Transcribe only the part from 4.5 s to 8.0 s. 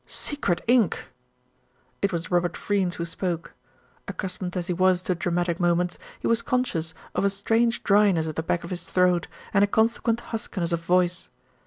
as he was to dramatic moments, he was conscious of a strange